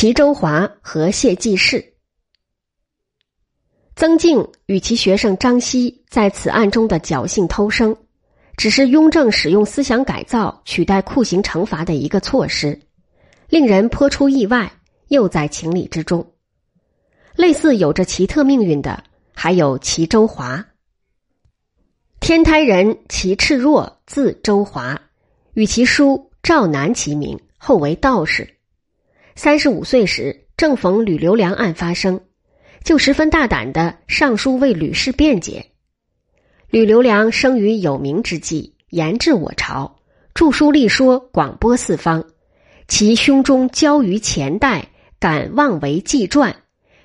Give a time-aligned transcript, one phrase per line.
[0.00, 1.92] 齐周华和谢继世。
[3.96, 7.94] 曾静与其学生张熙在此案中的侥幸偷生，
[8.56, 12.80] 只是雍正使用思想改造取代酷刑惩罚的一个措施，
[13.50, 14.72] 令人颇出意外，
[15.08, 16.32] 又在情理之中。
[17.36, 19.04] 类似有着奇特命运的，
[19.34, 20.64] 还有齐周华。
[22.20, 24.98] 天台人齐赤若，字周华，
[25.52, 28.56] 与其叔赵南齐名，后为道士。
[29.42, 32.20] 三十五岁时，正逢吕留良案发生，
[32.84, 35.70] 就十分大胆的上书为吕氏辩解。
[36.68, 39.96] 吕留良生于有名之际，言至我朝，
[40.34, 42.22] 著书立说，广播四方。
[42.86, 46.54] 其胸中交于前代，敢妄为纪传，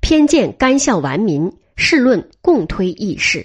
[0.00, 3.44] 偏见干校顽民，世论共推异事。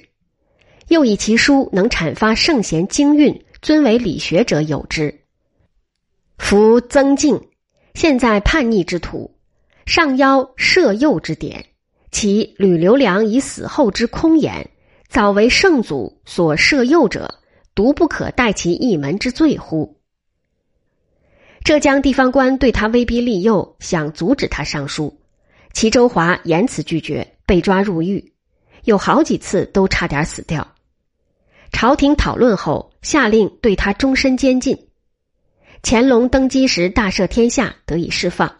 [0.89, 5.21] 又以其书能阐发圣贤经韵，尊为理学者有之。
[6.37, 7.41] 夫曾静。
[7.95, 9.33] 现在叛逆之徒，
[9.85, 11.65] 上邀摄诱之典，
[12.11, 14.69] 其吕留良以死后之空言，
[15.07, 17.33] 早为圣祖所摄诱者，
[17.73, 19.95] 独不可待其一门之罪乎？
[21.63, 25.17] 浙江地方官对他威逼利诱，想阻止他上书，
[25.71, 28.33] 齐周华严辞拒绝，被抓入狱，
[28.83, 30.67] 有好几次都差点死掉。
[31.71, 34.77] 朝廷讨论后，下令对他终身监禁。
[35.87, 38.55] 乾隆登基时大赦天下，得以释放。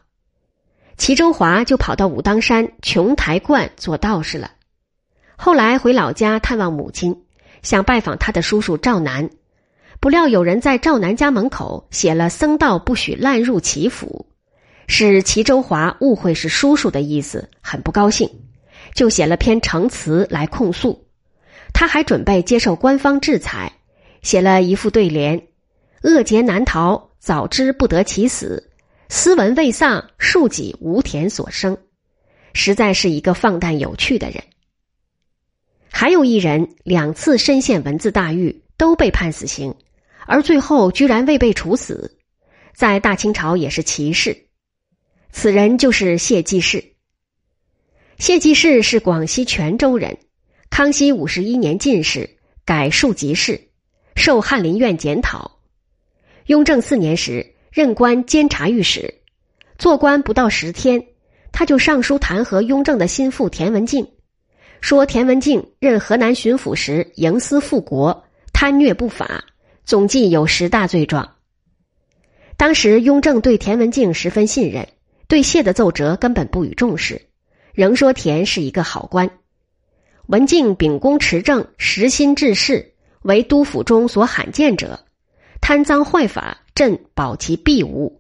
[0.96, 4.52] 齐周华就跑到武当山琼台观做道士了。
[5.36, 7.24] 后来回老家探望母亲，
[7.64, 9.32] 想拜访他的叔叔赵南，
[10.00, 14.28] 不料有人在赵南家门口写了“僧道不许滥入齐府”，
[14.86, 18.30] 使齐周华误会是叔叔的意思，很不高兴，
[18.94, 21.08] 就写了篇呈词来控诉。
[21.74, 23.74] 他还准备接受官方制裁，
[24.22, 25.48] 写了一副对联
[26.06, 28.70] ：“恶劫难逃。”早知不得其死，
[29.10, 31.76] 斯文未丧，庶己无田所生，
[32.54, 34.44] 实在是一个放荡有趣的人。
[35.90, 39.74] 还有一人两次身陷文字大狱，都被判死刑，
[40.28, 42.16] 而最后居然未被处死，
[42.76, 44.46] 在大清朝也是奇事。
[45.32, 46.94] 此人就是谢继世。
[48.20, 50.16] 谢继世是广西全州人，
[50.70, 53.60] 康熙五十一年进士，改庶吉士，
[54.16, 55.55] 受翰林院检讨。
[56.46, 59.16] 雍正四年时，任官监察御史，
[59.80, 61.04] 做官不到十天，
[61.52, 64.08] 他就上书弹劾雍正的心腹田文镜，
[64.80, 69.44] 说田文镜任河南巡抚时营私复国、贪虐不法，
[69.86, 71.34] 总计有十大罪状。
[72.58, 74.88] 当时雍正对田文镜十分信任，
[75.28, 77.24] 对谢的奏折根本不予重视，
[77.74, 79.32] 仍说田是一个好官。
[80.28, 85.05] 文静秉公持政，实心治事，为督府中所罕见者。
[85.68, 88.20] 贪赃坏法，朕保其必无；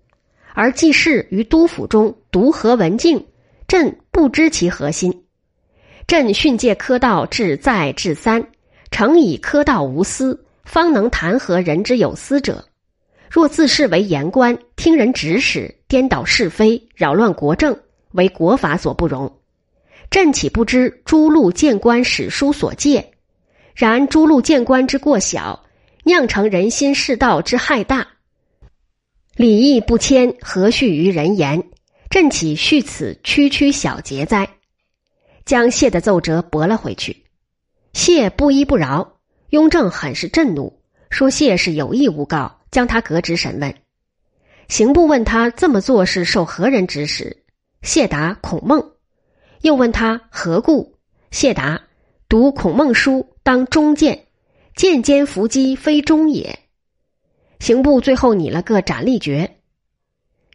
[0.55, 3.27] 而济世于督府中独合文静，
[3.67, 5.25] 朕不知其核心。
[6.07, 8.47] 朕训诫科道至再至三，
[8.89, 12.65] 诚以科道无私，方能弹劾人之有私者。
[13.29, 17.77] 若自视为言官，听人指使，颠倒是非，扰乱国政，
[18.13, 19.31] 为国法所不容。
[20.09, 23.11] 朕岂不知诸路谏官史书所戒？
[23.75, 25.61] 然诸路谏官之过小。
[26.07, 28.07] 酿成人心世道之害大，
[29.35, 31.71] 礼义不谦，何恤于人言？
[32.11, 34.47] 朕岂恤此区区小节哉？
[35.45, 37.25] 将谢的奏折驳了回去。
[37.93, 39.17] 谢不依不饶，
[39.49, 40.79] 雍正很是震怒，
[41.09, 43.73] 说谢是有意诬告，将他革职审问。
[44.67, 47.35] 刑部问他这么做是受何人指使？
[47.81, 48.91] 谢答孔孟。
[49.61, 50.99] 又问他何故？
[51.31, 51.81] 谢答
[52.29, 54.24] 读孔孟书当忠谏。
[54.75, 56.59] 见奸伏击，非忠也。
[57.59, 59.57] 刑部最后拟了个斩立决，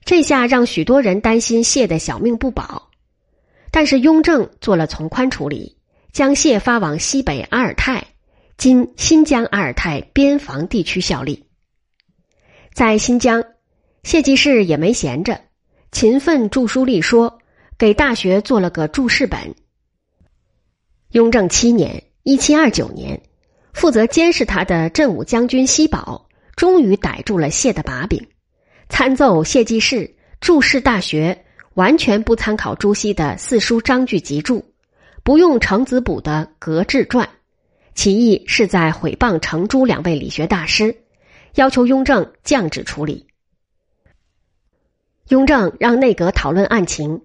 [0.04, 2.90] 这下让许多人担心谢的小命不保。
[3.70, 5.78] 但是雍正做了从宽处理，
[6.12, 8.04] 将谢发往西北阿尔泰
[8.58, 11.46] （今新疆阿尔泰）边防地区效力。
[12.74, 13.42] 在新疆，
[14.02, 15.40] 谢继世也没闲着，
[15.92, 17.38] 勤奋著书立说，
[17.78, 19.54] 给大学做了个注释本。
[21.12, 23.18] 雍正七年（一七二九年）。
[23.72, 28.26] 负责监视他的镇武将军西宝，终于逮住了谢的把柄，
[28.88, 31.44] 参奏谢继世注释大学，
[31.74, 34.58] 完全不参考朱熹的《四书章句集注》，
[35.22, 37.26] 不用程子补的《格致传》，
[37.94, 40.96] 其意是在毁谤程朱两位理学大师，
[41.54, 43.26] 要求雍正降旨处理。
[45.28, 47.22] 雍正让内阁讨论案情，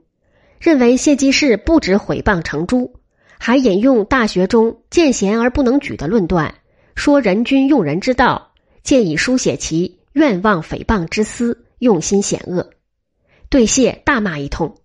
[0.59, 2.93] 认为谢继世不止毁谤程朱。
[3.37, 6.55] 还引用《大学》中“见贤而不能举”的论断，
[6.95, 8.51] 说人君用人之道，
[8.83, 12.71] 借以书写其愿望诽谤之思，用心险恶。
[13.49, 14.77] 对谢大骂一通。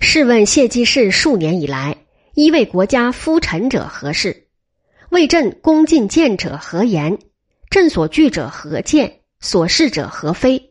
[0.00, 1.96] 试问谢济世数年以来，
[2.34, 4.46] 一为国家夫臣者何事？
[5.10, 7.18] 为朕恭进谏者何言？
[7.70, 9.20] 朕所惧者何见？
[9.40, 10.70] 所事者何非？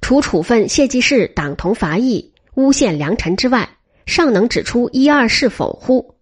[0.00, 3.75] 除处分谢济世党同伐异、诬陷良臣之外，
[4.06, 6.14] 尚能指出一二是否乎？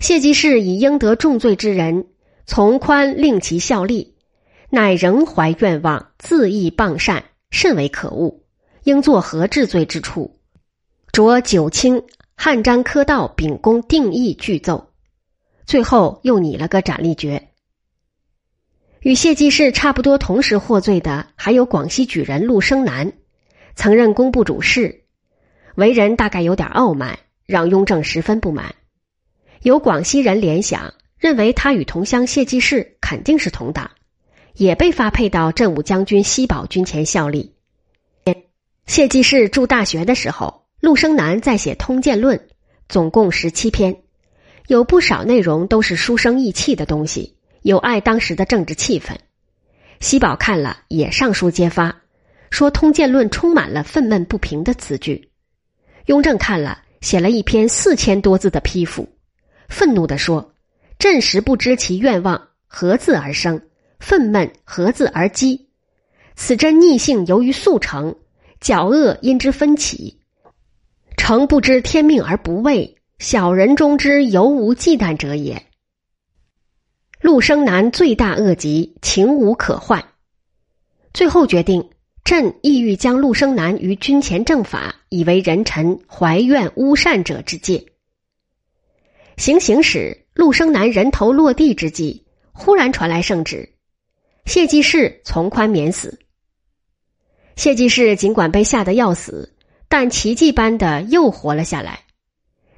[0.00, 2.08] 谢济世以应得重罪之人，
[2.46, 4.16] 从宽令其效力，
[4.70, 8.40] 乃仍怀愿望，恣意谤善，甚为可恶。
[8.82, 10.40] 应作何治罪之处？
[11.12, 12.02] 着九卿、
[12.34, 14.90] 汉章科道秉公定义具奏，
[15.64, 17.50] 最后又拟了个斩立决。
[19.00, 23.12] 与谢济世差不多同时获罪的，还有广西举人陆生南，
[23.74, 25.03] 曾任工部主事，
[25.74, 28.74] 为人大概有点傲慢，让雍正十分不满。
[29.62, 33.90] 有广西人联想，认为他与同乡谢济世肯定是同党，
[34.54, 37.54] 也被发配到镇武将军西宝军前效力。
[38.86, 40.64] 谢济世住大学的时候。
[40.80, 42.36] 陆生南在写《通鉴论》，
[42.90, 44.02] 总共十七篇，
[44.66, 49.16] 有不少内容都是书生意气的东西，有碍当时的政治气氛。
[50.00, 52.02] 西宝看了也上书揭发，
[52.50, 55.30] 说《通鉴论》充满了愤懑不平的词句。
[56.06, 59.08] 雍正看了，写了一篇四千多字的批复，
[59.68, 60.54] 愤怒地说
[60.98, 63.60] ：“朕实不知其愿望何自而生，
[64.00, 65.68] 愤懑何自而积？
[66.36, 68.14] 此真逆性由于速成，
[68.60, 70.20] 矫恶因之分起。”
[71.16, 75.64] 诚不知天命而不畏，小人中之犹无忌惮者也。
[77.20, 80.04] 陆生南罪大恶极，情无可换。
[81.14, 81.88] 最后决定，
[82.24, 87.84] 朕意欲将陆生南于军前正法，以为人臣怀怨诬善者之戒。
[89.36, 93.68] 行刑时，陆生南人头落地之际，忽然传来圣旨，
[94.46, 96.18] 谢济世从宽免死。
[97.56, 99.50] 谢济世尽管被吓得要死。
[99.86, 102.00] 但奇迹般的又活了下来。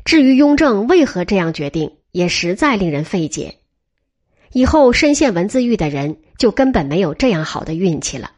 [0.04, 3.56] 至于雍正为何这样决定，也实在令人费解。
[4.52, 8.32] 以后深陷文字狱的人，就根本没有这样好的运气了。